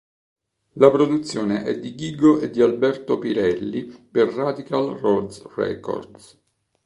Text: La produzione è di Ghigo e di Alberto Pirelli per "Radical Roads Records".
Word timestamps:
La 0.79 0.89
produzione 0.89 1.63
è 1.63 1.77
di 1.79 1.93
Ghigo 1.93 2.39
e 2.39 2.49
di 2.49 2.59
Alberto 2.59 3.19
Pirelli 3.19 3.83
per 3.83 4.29
"Radical 4.33 4.95
Roads 4.97 5.43
Records". 5.55 6.39